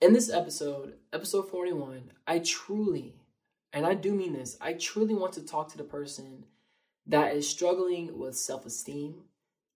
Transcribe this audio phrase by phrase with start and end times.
[0.00, 3.16] In this episode, episode 41, I truly,
[3.72, 6.44] and I do mean this, I truly want to talk to the person
[7.08, 9.24] that is struggling with self esteem,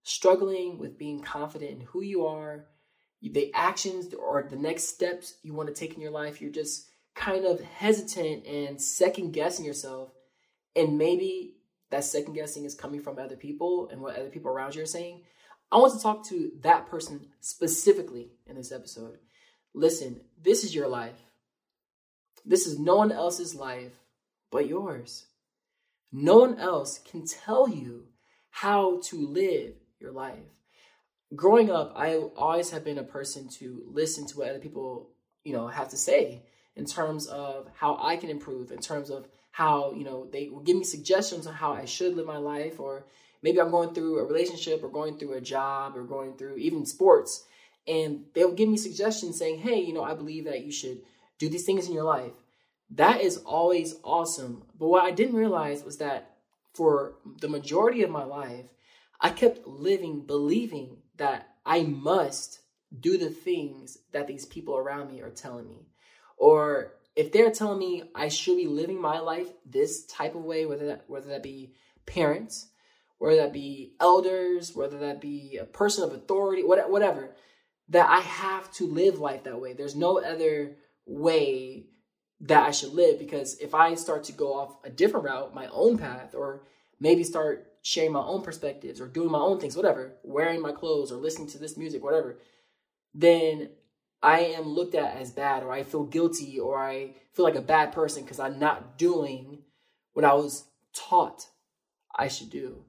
[0.03, 2.67] struggling with being confident in who you are,
[3.21, 6.41] the actions or the next steps you want to take in your life.
[6.41, 10.11] You're just kind of hesitant and second guessing yourself.
[10.73, 11.57] And maybe
[11.91, 14.85] that second guessing is coming from other people and what other people around you are
[14.85, 15.23] saying.
[15.69, 19.17] I want to talk to that person specifically in this episode.
[19.73, 21.19] Listen, this is your life.
[22.45, 23.93] This is no one else's life
[24.51, 25.25] but yours.
[26.11, 28.07] No one else can tell you
[28.51, 30.45] how to live your life.
[31.35, 35.09] Growing up, I always have been a person to listen to what other people,
[35.43, 36.43] you know, have to say
[36.75, 40.61] in terms of how I can improve, in terms of how, you know, they will
[40.61, 43.05] give me suggestions on how I should live my life, or
[43.41, 46.85] maybe I'm going through a relationship or going through a job or going through even
[46.85, 47.45] sports.
[47.87, 51.01] And they'll give me suggestions saying, hey, you know, I believe that you should
[51.37, 52.33] do these things in your life.
[52.91, 54.63] That is always awesome.
[54.79, 56.37] But what I didn't realize was that
[56.73, 58.65] for the majority of my life,
[59.19, 62.59] I kept living believing that I must
[62.99, 65.87] do the things that these people around me are telling me.
[66.37, 70.65] Or if they're telling me I should be living my life this type of way,
[70.65, 71.73] whether that whether that be
[72.05, 72.67] parents,
[73.17, 77.35] whether that be elders, whether that be a person of authority, whatever,
[77.89, 79.73] that I have to live life that way.
[79.73, 81.85] There's no other way
[82.41, 85.67] that I should live because if I start to go off a different route, my
[85.67, 86.63] own path, or
[86.99, 91.11] maybe start sharing my own perspectives or doing my own things, whatever, wearing my clothes
[91.11, 92.39] or listening to this music, whatever,
[93.13, 93.69] then
[94.21, 97.61] I am looked at as bad or I feel guilty or I feel like a
[97.61, 99.59] bad person because I'm not doing
[100.13, 101.47] what I was taught
[102.15, 102.85] I should do.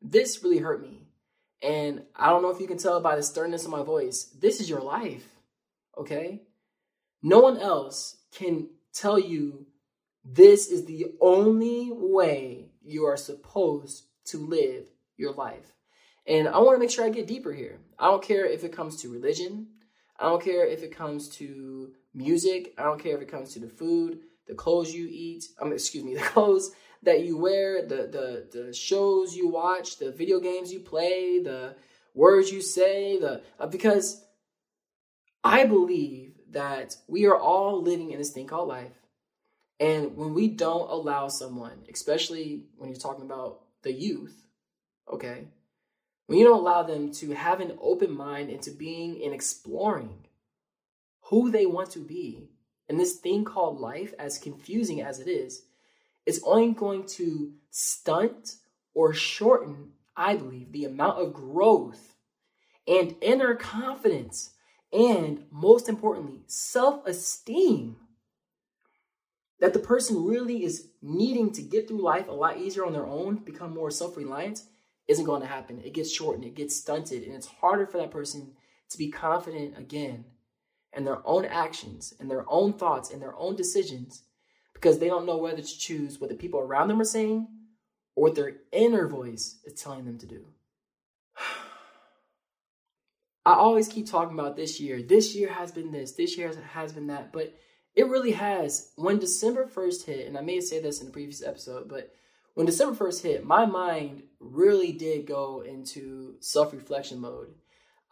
[0.00, 1.07] This really hurt me.
[1.62, 4.24] And I don't know if you can tell by the sternness of my voice.
[4.38, 5.26] This is your life,
[5.96, 6.42] okay?
[7.22, 9.66] No one else can tell you
[10.24, 15.74] this is the only way you are supposed to live your life.
[16.26, 17.80] And I want to make sure I get deeper here.
[17.98, 19.68] I don't care if it comes to religion.
[20.18, 22.74] I don't care if it comes to music.
[22.76, 25.44] I don't care if it comes to the food, the clothes you eat.
[25.60, 26.72] Um, excuse me, the clothes
[27.02, 31.74] that you wear, the the the shows you watch, the video games you play, the
[32.14, 34.24] words you say, the uh, because
[35.44, 38.92] I believe that we are all living in this thing called life.
[39.80, 44.44] And when we don't allow someone, especially when you're talking about the youth,
[45.12, 45.44] okay,
[46.26, 50.26] when you don't allow them to have an open mind into being and exploring
[51.22, 52.50] who they want to be,
[52.88, 55.62] in this thing called life, as confusing as it is,
[56.28, 58.56] it's only going to stunt
[58.92, 62.16] or shorten, I believe, the amount of growth
[62.86, 64.50] and inner confidence,
[64.92, 67.96] and most importantly, self esteem
[69.60, 73.06] that the person really is needing to get through life a lot easier on their
[73.06, 74.64] own, become more self reliant,
[75.06, 75.80] isn't going to happen.
[75.82, 78.52] It gets shortened, it gets stunted, and it's harder for that person
[78.90, 80.26] to be confident again
[80.94, 84.24] in their own actions and their own thoughts and their own decisions
[84.80, 87.48] because they don't know whether to choose what the people around them are saying
[88.14, 90.46] or what their inner voice is telling them to do.
[93.44, 95.02] I always keep talking about this year.
[95.02, 97.54] This year has been this, this year has been that, but
[97.96, 98.92] it really has.
[98.94, 102.14] When December 1st hit, and I may have said this in the previous episode, but
[102.54, 107.48] when December 1st hit, my mind really did go into self reflection mode.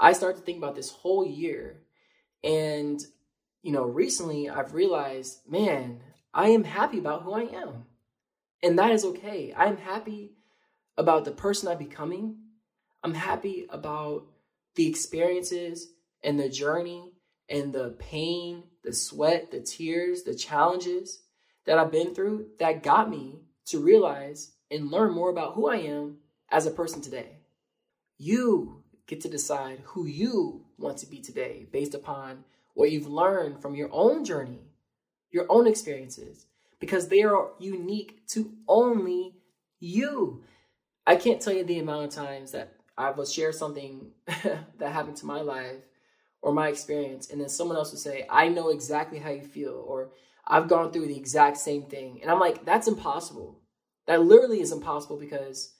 [0.00, 1.82] I started to think about this whole year.
[2.42, 3.00] And,
[3.62, 6.00] you know, recently I've realized, man,
[6.36, 7.86] I am happy about who I am.
[8.62, 9.54] And that is okay.
[9.56, 10.34] I am happy
[10.98, 12.36] about the person I'm becoming.
[13.02, 14.26] I'm happy about
[14.74, 15.88] the experiences
[16.22, 17.14] and the journey
[17.48, 21.22] and the pain, the sweat, the tears, the challenges
[21.64, 25.76] that I've been through that got me to realize and learn more about who I
[25.76, 26.18] am
[26.50, 27.38] as a person today.
[28.18, 33.62] You get to decide who you want to be today based upon what you've learned
[33.62, 34.68] from your own journey,
[35.30, 36.46] your own experiences,
[36.80, 39.34] because they are unique to only
[39.80, 40.42] you.
[41.06, 45.16] I can't tell you the amount of times that I will share something that happened
[45.18, 45.82] to my life
[46.42, 49.84] or my experience, and then someone else will say, I know exactly how you feel,
[49.86, 50.10] or
[50.46, 52.20] I've gone through the exact same thing.
[52.22, 53.60] And I'm like, that's impossible.
[54.06, 55.74] That literally is impossible because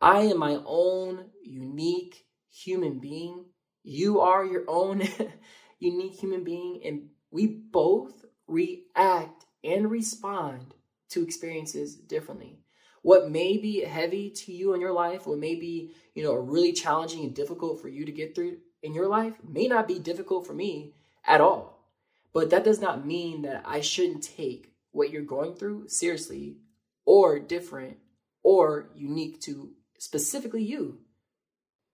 [0.00, 3.44] I am my own unique human being.
[3.82, 5.02] You are your own
[5.78, 10.74] unique human being, and we both react and respond
[11.10, 12.58] to experiences differently.
[13.02, 16.72] What may be heavy to you in your life, what may be, you know, really
[16.72, 20.46] challenging and difficult for you to get through in your life may not be difficult
[20.46, 20.94] for me
[21.26, 21.88] at all.
[22.32, 26.58] But that does not mean that I shouldn't take what you're going through seriously
[27.04, 27.98] or different
[28.42, 30.98] or unique to specifically you.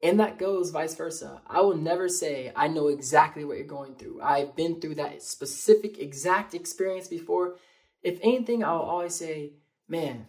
[0.02, 1.40] And that goes vice versa.
[1.46, 4.20] I will never say I know exactly what you're going through.
[4.22, 7.56] I've been through that specific exact experience before.
[8.02, 9.54] If anything, I'll always say,
[9.88, 10.26] man,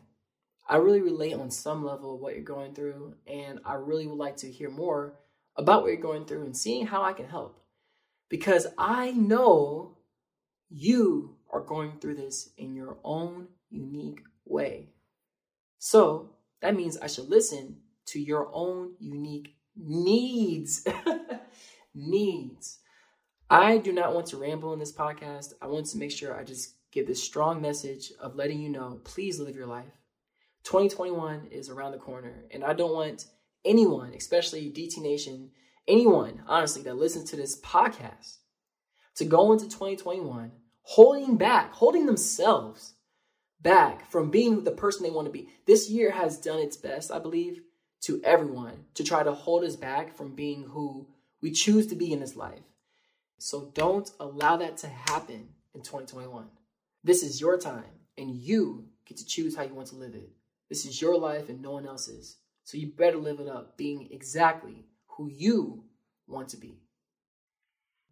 [0.69, 4.17] I really relate on some level of what you're going through, and I really would
[4.17, 5.13] like to hear more
[5.55, 7.61] about what you're going through and seeing how I can help.
[8.29, 9.97] Because I know
[10.69, 14.89] you are going through this in your own unique way.
[15.79, 16.31] So
[16.61, 17.77] that means I should listen
[18.07, 20.85] to your own unique needs.
[21.95, 22.79] needs.
[23.49, 25.53] I do not want to ramble in this podcast.
[25.61, 28.99] I want to make sure I just give this strong message of letting you know
[29.03, 30.01] please live your life.
[30.63, 33.27] 2021 is around the corner, and I don't want
[33.63, 35.51] anyone, especially DT Nation,
[35.87, 38.37] anyone, honestly, that listens to this podcast,
[39.15, 40.51] to go into 2021
[40.87, 42.93] holding back, holding themselves
[43.59, 45.49] back from being the person they want to be.
[45.65, 47.61] This year has done its best, I believe,
[48.01, 51.07] to everyone to try to hold us back from being who
[51.41, 52.63] we choose to be in this life.
[53.37, 56.47] So don't allow that to happen in 2021.
[57.03, 57.83] This is your time,
[58.17, 60.31] and you get to choose how you want to live it.
[60.69, 62.37] This is your life and no one else's.
[62.63, 65.83] So you better live it up, being exactly who you
[66.27, 66.81] want to be.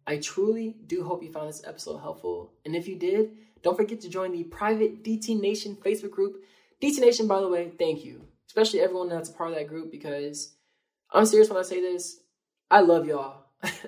[0.06, 2.52] I truly do hope you found this episode helpful.
[2.64, 3.32] And if you did,
[3.62, 6.44] don't forget to join the private DT Nation Facebook group.
[6.80, 8.22] DT Nation, by the way, thank you.
[8.56, 10.54] Especially everyone that's a part of that group because
[11.12, 12.20] I'm serious when I say this.
[12.70, 13.44] I love y'all.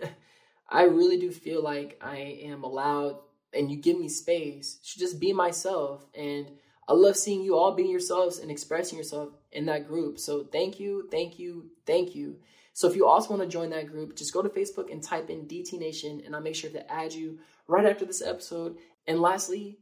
[0.69, 3.17] I really do feel like I am allowed
[3.55, 6.05] and you give me space to just be myself.
[6.15, 6.49] And
[6.87, 10.19] I love seeing you all being yourselves and expressing yourself in that group.
[10.19, 12.37] So thank you, thank you, thank you.
[12.75, 15.31] So if you also want to join that group, just go to Facebook and type
[15.31, 18.76] in DT Nation, and I'll make sure to add you right after this episode.
[19.06, 19.79] And lastly,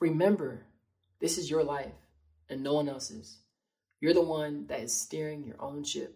[0.00, 0.66] remember,
[1.20, 1.94] this is your life
[2.50, 3.38] and no one else's.
[4.04, 6.14] You're the one that is steering your own ship.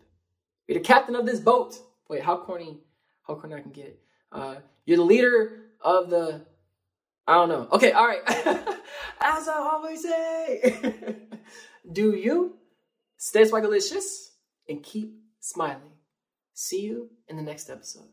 [0.66, 1.74] You're the captain of this boat.
[2.10, 2.80] Wait, how corny?
[3.26, 3.98] How corny I can get?
[4.30, 6.42] Uh, you're the leader of the.
[7.26, 7.66] I don't know.
[7.72, 8.20] Okay, all right.
[9.22, 11.16] As I always say,
[11.92, 12.58] do you
[13.16, 14.32] stay swagalicious
[14.68, 15.92] and keep smiling.
[16.52, 18.10] See you in the next episode.